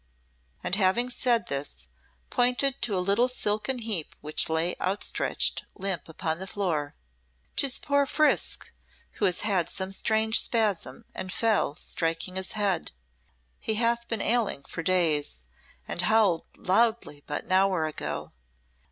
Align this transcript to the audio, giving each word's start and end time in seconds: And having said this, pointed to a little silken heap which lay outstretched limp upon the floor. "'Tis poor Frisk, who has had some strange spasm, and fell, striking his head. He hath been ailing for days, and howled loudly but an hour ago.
And 0.63 0.75
having 0.77 1.11
said 1.11 1.45
this, 1.45 1.87
pointed 2.31 2.81
to 2.81 2.97
a 2.97 2.97
little 3.07 3.27
silken 3.27 3.77
heap 3.77 4.15
which 4.19 4.49
lay 4.49 4.75
outstretched 4.81 5.61
limp 5.75 6.09
upon 6.09 6.39
the 6.39 6.47
floor. 6.47 6.95
"'Tis 7.55 7.77
poor 7.77 8.07
Frisk, 8.07 8.71
who 9.19 9.25
has 9.25 9.41
had 9.41 9.69
some 9.69 9.91
strange 9.91 10.39
spasm, 10.39 11.05
and 11.13 11.31
fell, 11.31 11.75
striking 11.75 12.35
his 12.35 12.53
head. 12.53 12.93
He 13.59 13.75
hath 13.75 14.07
been 14.07 14.21
ailing 14.21 14.63
for 14.63 14.81
days, 14.81 15.43
and 15.87 16.01
howled 16.01 16.45
loudly 16.57 17.23
but 17.27 17.43
an 17.43 17.51
hour 17.51 17.85
ago. 17.85 18.31